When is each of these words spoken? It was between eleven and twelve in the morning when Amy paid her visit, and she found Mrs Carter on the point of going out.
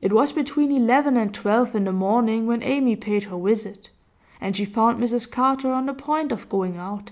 It 0.00 0.12
was 0.12 0.30
between 0.30 0.70
eleven 0.70 1.16
and 1.16 1.34
twelve 1.34 1.74
in 1.74 1.82
the 1.82 1.90
morning 1.92 2.46
when 2.46 2.62
Amy 2.62 2.94
paid 2.94 3.24
her 3.24 3.36
visit, 3.36 3.90
and 4.40 4.56
she 4.56 4.64
found 4.64 5.02
Mrs 5.02 5.28
Carter 5.28 5.72
on 5.72 5.86
the 5.86 5.94
point 5.94 6.30
of 6.30 6.48
going 6.48 6.76
out. 6.76 7.10